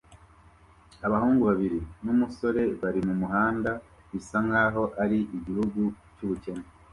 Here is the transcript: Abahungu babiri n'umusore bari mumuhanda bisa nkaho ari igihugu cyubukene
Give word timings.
Abahungu 1.05 1.41
babiri 1.49 1.79
n'umusore 2.03 2.61
bari 2.81 2.99
mumuhanda 3.07 3.71
bisa 4.11 4.37
nkaho 4.47 4.83
ari 5.03 5.19
igihugu 5.37 5.81
cyubukene 6.15 6.65